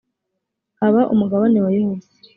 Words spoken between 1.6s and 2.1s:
wa yehova